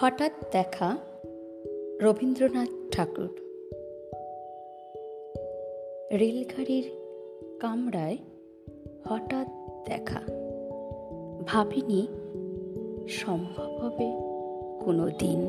হঠাৎ 0.00 0.32
দেখা 0.52 0.96
রবীন্দ্রনাথ 2.02 2.68
ঠাকুর। 2.92 3.28
রেলগাড়ির 6.12 6.90
কামরায় 7.60 8.18
হঠাৎ 9.08 9.46
দেখা। 9.88 10.20
ভাবিনি 11.46 12.06
সম্ভব 13.08 13.70
হবে 13.76 14.08
কোনো 14.84 15.10
দিন 15.18 15.48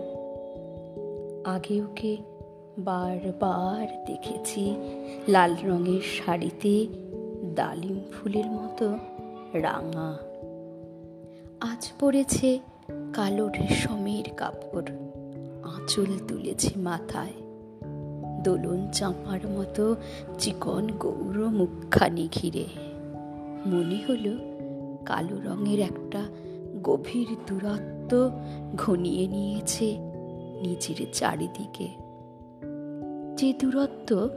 আগে 1.46 1.82
ওকে 1.82 2.18
বারবার 2.78 4.06
দেখেছি 4.06 4.76
লাল 5.28 5.56
রঙের 5.64 6.02
শাড়িতে 6.02 6.88
ডালিম 7.56 8.00
ফুলের 8.12 8.46
মতো 8.46 8.98
রাঙা। 9.54 10.18
আজ 11.62 11.92
পড়েছে 12.00 12.60
কালো 13.14 13.48
রেশমের 13.48 14.24
কাপড়, 14.38 14.86
আঁচল 15.64 16.18
তুলেছে 16.28 16.70
মাথায়। 16.76 17.34
দোলন 18.44 18.88
চাঁপার 18.94 19.48
মতো 19.48 19.96
চিকন 20.40 20.88
গৌর 21.00 21.50
মুখখানি 21.50 22.30
ঘিরে। 22.32 22.66
মনে 23.66 23.96
হলো 24.10 24.38
কালো 25.06 25.40
রঙের 25.40 25.80
একটা 25.80 26.24
গভীর 26.84 27.28
দূরত্ব 27.48 28.32
ঘনিয়ে 28.76 29.28
নিয়েছে 29.28 29.98
নিজের 30.62 31.06
চারিদিকে। 31.14 31.88
যে 33.38 33.54
দূরত্ব 33.54 34.30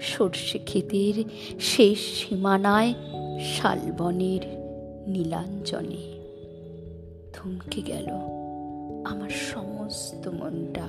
সর্ষে 0.00 0.58
ক্ষেতের 0.58 1.24
শেষ 1.60 1.98
সীমানায় 1.98 2.94
শালবনের 3.44 4.40
নীলাঞ্জনে। 5.10 6.15
থমকে 7.46 7.82
গেল। 7.82 8.06
আমার 9.04 9.30
সমস্ত 9.30 10.28
মনটা 10.28 10.88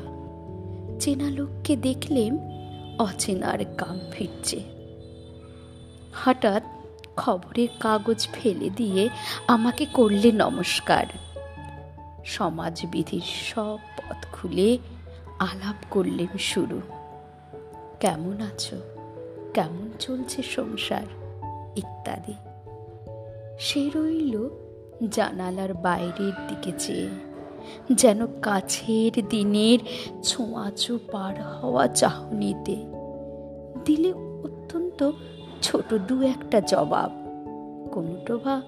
চেনা 0.99 1.29
লোককে 1.29 1.75
দেখলেম 1.75 2.37
অচেনার 2.99 3.65
কাম 3.77 3.99
ফিরছে। 4.11 4.59
হঠাৎ 6.25 6.63
খবরের 7.17 7.67
কাগজ 7.79 8.27
ফেলে 8.33 8.69
দিয়ে 8.69 9.09
আমাকে 9.47 9.85
করলে 9.85 10.31
নমস্কার। 10.31 11.05
সমাজবিধির 12.25 13.53
সব 13.55 13.77
পথ 13.97 14.25
খুলে 14.33 14.77
আলাপ 15.39 15.75
করলেন 15.89 16.37
শুরু। 16.37 16.81
কেমন 17.99 18.41
আছো? 18.41 18.81
কেমন 19.53 19.89
চলছে 19.99 20.43
সংসার? 20.43 21.05
ইত্যাদি। 21.75 22.33
সে 23.59 23.89
রইল 23.95 24.66
জানালার 25.11 25.73
বাইরের 25.73 26.47
দিকে 26.47 26.71
চেয়ে, 26.79 27.09
যেন 27.91 28.27
কাছের 28.41 29.27
দিনের 29.29 29.79
ছোঁয়াচো 30.23 30.99
পার 31.11 31.41
হওয়া 31.41 31.87
চাহনিতে 31.87 32.75
দিলে 33.85 34.13
অত্যন্ত 34.13 35.11
ছোট 35.61 35.93
দু 35.93 36.21
একটা 36.21 36.59
জবাব। 36.59 37.11
কোনোটো 37.91 38.37
বা 38.37 38.61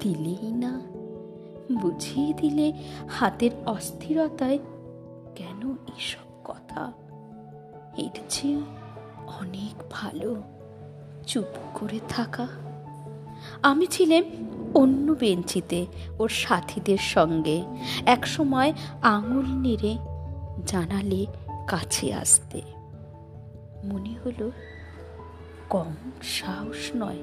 দিলেই 0.00 0.52
না। 0.52 0.80
বুঝিয়ে 1.82 2.32
দিলে 2.32 2.72
হাতের 3.08 3.50
অস্থিরতায় 3.66 4.58
কেন 5.34 5.72
এসব 5.72 6.42
কথা? 6.44 6.92
এর 7.96 8.20
চেয়ে 8.28 8.56
অনেক 9.40 9.82
ভালো 9.90 10.36
চুপ 11.26 11.78
করে 11.78 12.00
থাকা। 12.08 12.46
আমি 13.62 13.86
ছিলাম 13.86 14.47
অন্য 14.74 15.12
বেঞ্চিতে 15.12 15.86
ওর 16.18 16.28
সাথীদের 16.28 16.98
সঙ্গে। 16.98 17.62
একসময় 18.06 18.72
আঙুল 19.02 19.44
নেড়ে 19.48 19.98
জানালে 20.66 21.26
কাছে 21.66 22.14
আসতে। 22.14 22.62
মনে 23.84 24.14
হলো 24.24 24.50
কম 25.68 26.10
সাহস 26.22 26.90
নয়। 26.96 27.18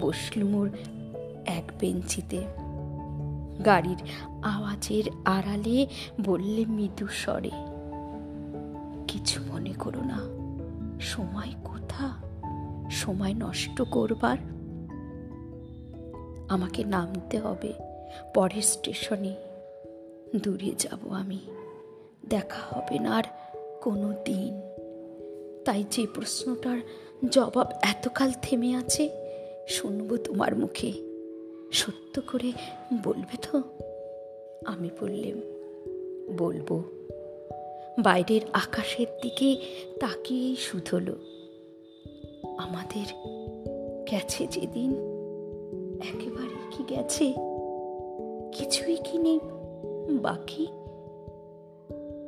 বসলুম 0.00 0.54
ওর 0.54 0.70
এক 1.46 1.72
বেঞ্চিতে। 1.80 2.44
গাড়ির 3.64 3.96
আওয়াজের 4.42 5.04
আড়ালে 5.24 5.86
বললে 6.24 6.64
মৃদু 6.64 7.06
স্বরে, 7.06 7.50
কিছু 9.08 9.40
মনে 9.48 9.72
করো 9.72 10.00
না। 10.04 10.18
সময় 11.00 11.52
কোথা? 11.64 12.10
সময় 12.90 13.34
নষ্ট 13.38 13.82
করবার 13.82 14.36
আমাকে 16.50 16.84
নামতে 16.84 17.38
হবে। 17.38 17.72
পরের 18.34 18.62
স্টেশনে 18.62 19.34
দূরে 20.36 20.72
যাব 20.78 21.12
আমি। 21.12 21.38
দেখা 22.28 22.60
হবে 22.70 22.98
না 22.98 23.16
আর 23.16 23.22
কোনো 23.82 24.14
দিন। 24.24 24.60
তাই 25.64 25.84
যে 25.90 26.06
প্রশ্নটার 26.06 26.78
জবাব 27.30 27.70
এতকাল 27.82 28.32
থেমে 28.42 28.74
আছে, 28.74 29.08
শুনব 29.68 30.16
তোমার 30.16 30.56
মুখে। 30.56 30.92
সত্য 31.72 32.22
করে 32.32 32.52
বলবে 33.04 33.36
তো? 33.52 33.62
আমি 34.66 34.90
বললেম, 35.00 35.40
বলব। 36.38 36.82
বাইরের 37.98 38.40
আকাশের 38.52 39.06
দিকে 39.22 39.56
তাকিয়েই 40.00 40.56
শুধলো 40.56 41.16
আমাদের 42.58 43.06
গেছে 44.10 44.46
যেদিন 44.46 44.92
একেবারে 46.00 46.29
কি 46.80 46.94
গেছে 46.94 47.34
কিছুই 48.52 48.96
কি 48.96 49.18
নেই? 49.18 49.40
বাকি? 50.10 50.66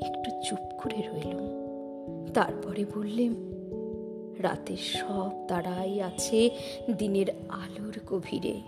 একটু 0.00 0.30
চুপ 0.44 0.58
করে 0.82 0.96
রইলুম। 0.96 1.46
তারপরে 2.34 2.84
বললেম 2.84 3.34
রাতের 4.38 4.76
সব 4.76 5.30
তারাই 5.48 6.00
আছে 6.00 6.50
দিনের 6.98 7.26
আলোর 7.48 8.00
গভীরে। 8.06 8.60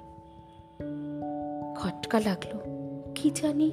খটকা 1.76 2.20
লাগল, 2.20 2.58
কি 3.14 3.30
জানি 3.34 3.70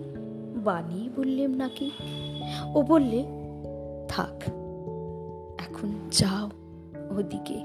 বানিয়ে 0.56 1.10
বললেম 1.16 1.54
নাকি? 1.54 1.92
ও 2.76 2.82
বললে, 2.82 3.26
থাক, 4.08 4.44
এখন 5.60 5.90
যাও 6.12 6.50
ওদিকে। 7.18 7.60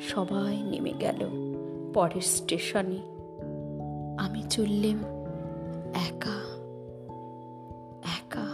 সবাই 0.00 0.62
নেমে 0.62 0.92
গেল 1.00 1.28
পরের 1.94 2.20
স্টেশনে। 2.20 3.13
আমি 4.18 4.42
চললেম 4.50 4.98
একা 5.94 6.38
একা। 8.10 8.44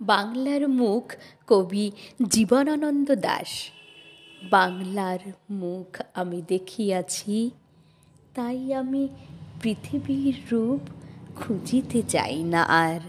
বাংলার 0.00 0.68
মুখ 0.68 1.14
কবি 1.46 1.90
জীবনানন্দ 2.30 3.14
দাস। 3.14 3.70
বাংলার 4.42 5.18
মুখ 5.50 6.00
আমি 6.14 6.42
দেখিয়াছি, 6.48 7.50
তাই 8.34 8.74
আমি 8.74 9.08
পৃথিবীর 9.62 10.34
রূপ 10.52 10.80
খুঁজিতে 11.36 12.02
চাই 12.02 12.42
না 12.42 12.62
আর। 12.62 13.00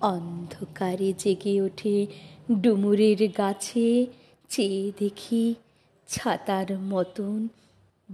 অন্ধকারে 0.00 1.12
জেগে 1.18 1.60
ওঠে 1.60 2.06
ডুমুরের 2.52 3.30
গাছে 3.38 4.06
চেয়ে 4.48 4.92
দেখি 4.98 5.54
ছাতার 6.08 6.78
মতন 6.78 7.48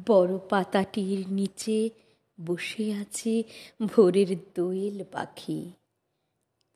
বড় 0.07 0.33
পাতাটির 0.51 1.21
নিচে 1.33 1.91
বসে 2.39 2.87
আছে 2.95 3.43
ভোরের 3.87 4.31
দোয়েল 4.55 5.05
পাখি। 5.13 5.71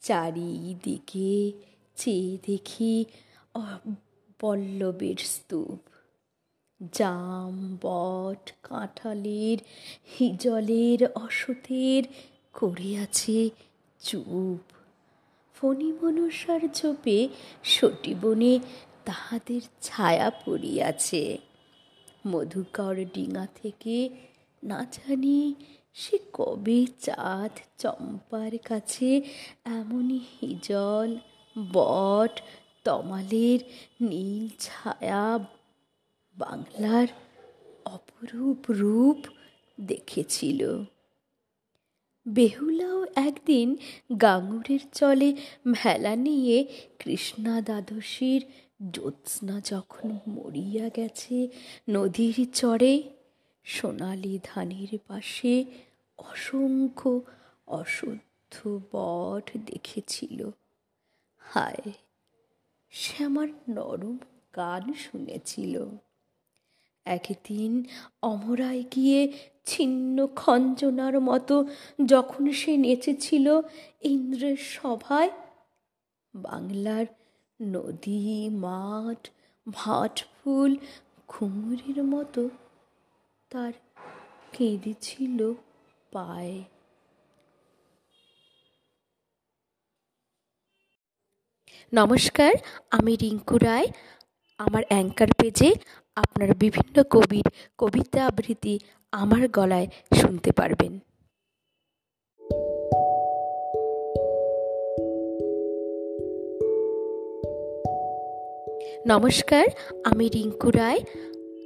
চারিদিকে 0.03 1.53
চেয়ে 1.97 2.39
দেখি 2.47 3.05
পল্লবের 4.39 5.17
স্তূপ। 5.17 5.81
জাম 6.93 7.79
বট 7.83 8.53
কাঁঠালের 8.63 9.59
হিজলের 10.19 11.01
অসতের 11.15 12.03
করে 12.53 12.91
আছে 12.97 13.51
চুপ। 14.01 14.65
ফণি 15.57 15.93
মনসার 15.93 16.61
ঝোপে 16.75 17.29
সটিবনে 17.65 18.53
তাহাদের 19.09 19.61
ছায়া 19.81 20.29
পড়িয়াছে। 20.31 21.39
মধুকর 22.27 22.97
ডিঙা 23.15 23.47
থেকে 23.55 23.97
না 24.63 24.87
জানি 24.93 25.55
সে 25.95 26.19
কবে 26.33 26.87
চাঁদ 27.01 27.55
চম্পার 27.79 28.53
কাছে 28.65 29.11
এমনই 29.65 30.21
হিজল, 30.41 31.11
বট, 31.73 32.35
তমালের 32.85 33.61
নীল 34.01 34.45
ছায়া 34.61 35.39
বাংলার 36.37 37.09
অপরূপ 37.85 38.63
রূপ 38.71 39.21
দেখেছিল। 39.81 40.61
বেহুলাও 42.27 43.07
একদিন 43.17 43.77
গাঙুরের 44.23 44.83
চলে 44.93 45.37
ভেলা 45.73 46.17
নিয়ে 46.17 46.57
কৃষ্ণা 46.99 47.61
দ্বাদশীর 47.61 48.43
জ্যোৎস্না 48.93 49.61
যখন 49.65 50.19
মরিয়া 50.29 50.89
গেছে 50.89 51.49
নদীর 51.91 52.53
চরে, 52.53 53.03
সোনালি 53.65 54.39
ধানের 54.45 54.99
পাশে 55.07 55.65
অসংখ্য 56.19 57.21
অশুদ্ধ 57.67 58.81
বট 58.93 59.51
দেখেছিল। 59.67 60.51
হায়, 61.37 61.93
সে 62.89 63.25
আমার 63.25 63.49
নরম 63.69 64.17
গান 64.57 64.93
শুনেছিল। 64.93 65.87
একদিন 67.05 67.85
অমরায় 68.23 68.85
গিয়ে 68.95 69.33
ছিন্ন 69.67 70.27
খঞ্জনার 70.37 71.21
মতো 71.21 71.69
যখন 72.07 72.53
সে 72.53 72.77
নেচেছিল 72.77 73.61
ইন্দ্রের 74.01 74.57
সভায়, 74.57 75.31
বাংলার 76.35 77.07
নদী, 77.63 78.49
মাঠ 78.49 79.29
ভাট 79.73 80.25
ফুল 80.25 80.77
ঘুমুরের 81.29 82.05
মতো। 82.05 82.51
তার 83.51 83.73
কেঁদেছিল 84.53 85.53
পায়। 86.13 86.65
নমস্কার, 91.93 92.53
আমি 92.91 93.17
রিঙ্কু 93.17 93.59
রায়। 93.59 93.87
আমার 94.59 94.83
অ্যাঙ্কার 94.89 95.29
পেজে 95.43 95.75
আপনার 96.17 96.55
বিভিন্ন 96.55 97.03
কবির 97.11 97.45
কবিতা 97.79 98.27
আবৃত্তি 98.27 98.79
আমার 99.13 99.49
গলায় 99.49 99.87
শুনতে 100.21 100.53
পারবেন। 100.53 101.08
নমস্কার, 109.07 109.67
আমি 110.05 110.29
রিঙ্কু 110.29 110.71
রায়। 110.71 111.01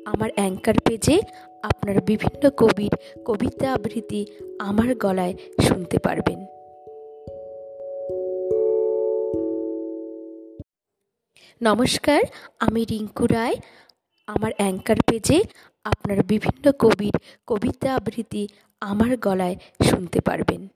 আমার 0.07 0.31
অ্যাঙ্কার 0.35 0.75
পেজে 0.89 1.21
আপনার 1.63 2.01
বিভিন্ন 2.01 2.51
কবির 2.51 2.91
কবিতা 3.25 3.73
আবৃত্তি 3.73 4.27
আমার 4.59 4.95
গলায় 4.95 5.35
শুনতে 5.61 5.99
পারবেন। 5.99 6.41
নমস্কার, 11.63 12.23
আমি 12.61 12.85
রিঙ্কু 12.85 13.27
রায়। 13.27 13.57
আমার 14.27 14.53
অ্যাঙ্কার 14.57 14.97
পেজে 15.11 15.43
আপনার 15.85 16.23
বিভিন্ন 16.23 16.73
কবির 16.73 17.13
কবিতা 17.47 17.95
আবৃত্তি 17.95 18.49
আমার 18.81 19.17
গলায় 19.17 19.57
শুনতে 19.91 20.21
পারবেন। 20.21 20.69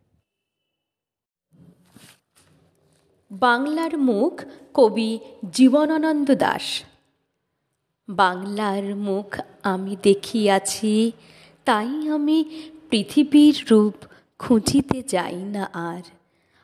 বাংলার 3.31 3.99
মুখ 3.99 4.43
কবি 4.75 5.19
জীবনানন্দ 5.53 6.35
দাস। 6.35 6.83
বাংলার 8.09 8.97
মুখ 8.97 9.41
আমি 9.63 9.97
দেখিয়াছি, 10.03 11.13
তাই 11.65 12.09
আমি 12.09 12.45
পৃথিবীর 12.91 13.65
রূপ 13.71 13.95
খুঁজিতে 14.39 15.03
যাই 15.03 15.37
না 15.37 15.71
আর। 15.73 16.03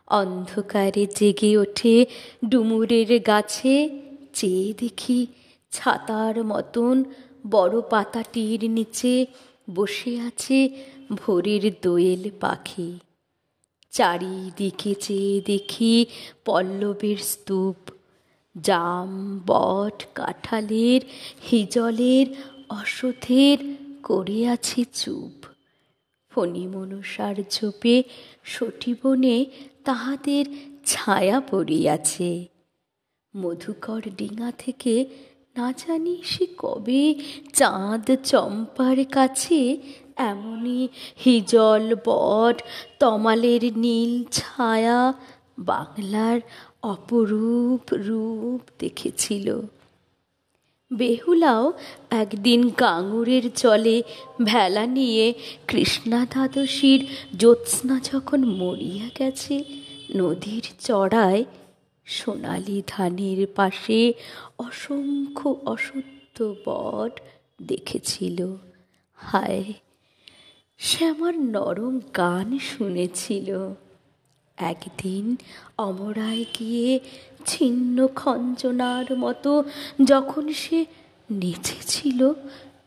অন্ধকারে 0.07 1.07
জেগে 1.17 1.57
ওঠে 1.57 2.07
ডুমুরের 2.49 3.23
গাছে, 3.23 4.01
চেয়ে 4.33 4.75
দেখি 4.81 5.27
ছাতার 5.71 6.45
মতন 6.45 7.05
বড় 7.51 7.81
পাতাটির 7.91 8.71
নিচে 8.71 9.27
বসে 9.75 10.21
আছে 10.21 10.85
ভোরের 11.15 11.71
দোয়েল 11.83 12.31
পাখি। 12.41 12.99
চারিদিকে 13.93 14.95
চেয়ে 14.95 15.41
দেখি 15.41 16.07
পল্লবের 16.45 17.17
স্তূপ, 17.17 17.77
জাম, 18.57 19.41
বট, 19.47 20.07
কাঁঠালের, 20.15 21.01
হিজলের, 21.51 22.27
অশ্বথের 22.69 23.59
করে 24.03 24.49
আছে 24.49 24.85
চুপ। 24.95 25.37
ফণি 26.33 26.67
মনসার 26.67 27.37
ঝোপে 27.51 28.03
সটিবনে 28.45 29.47
তাহাদের 29.85 30.45
ছায়া 30.87 31.41
পড়িয়াছে। 31.51 32.47
মধুকর 33.37 34.03
ডিঙা 34.17 34.53
থেকে 34.59 34.95
না 35.57 35.73
জানি 35.73 36.23
সে 36.25 36.47
কবে 36.59 37.15
চাঁদ 37.53 38.07
চম্পার 38.25 38.97
কাছে 39.11 39.61
এমনই 40.17 40.89
হিজল 41.17 41.95
বট, 42.05 42.63
তমালের 42.99 43.79
নীল 43.79 44.25
ছায়া 44.33 45.13
বাংলার 45.59 46.41
অপরূপ 46.83 47.93
রূপ 47.93 48.61
দেখেছিল। 48.79 49.61
বেহুলাও 50.93 51.73
একদিন 52.11 52.71
কাঙুরের 52.71 53.51
চলে 53.57 54.03
ভেলা 54.45 54.87
নিয়ে 54.87 55.35
কৃষ্ণা 55.69 56.27
দ্বাদশীর 56.31 57.07
জ্যোৎস্না 57.37 58.01
যখন 58.13 58.45
মরিয়া 58.45 59.09
গেছে, 59.19 59.65
নদীর 60.17 60.63
চড়ায় 60.81 61.45
সোনালি 62.05 62.83
ধানের 62.87 63.47
পাশে 63.55 64.13
অসংখ্য 64.59 65.57
অসত্য 65.65 66.55
বট 66.67 67.21
দেখেছিল। 67.63 68.57
হায় 69.15 69.73
সে 70.85 71.05
আমার 71.05 71.35
নরম 71.39 72.01
গান 72.17 72.59
শুনেছিল। 72.59 73.49
একদিন 74.57 75.37
অমরায় 75.79 76.45
গিয়ে 76.59 77.01
ছিন্ন 77.47 77.97
খঞ্জনার 78.17 79.09
মতো 79.17 79.65
যখন 80.05 80.53
সে 80.53 80.79
নেচেছিল 81.31 82.21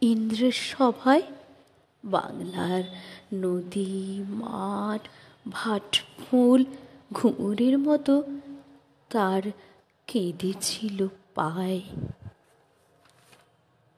ইন্দ্রের 0.02 0.52
সভায়, 0.52 1.22
বাংলার 2.04 2.84
নদী, 3.34 4.24
মাঠ 4.42 5.02
ভাটফুল 5.52 6.66
ঘুঙুরের 7.14 7.80
মতো 7.80 8.24
তার 9.10 9.44
কেঁদেছিল 10.08 11.08
পায়। 11.36 11.82